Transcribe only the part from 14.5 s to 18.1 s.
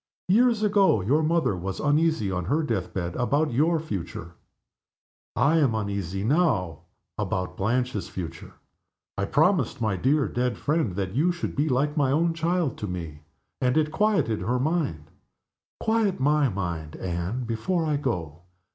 mind. Quiet my mind, Anne, before I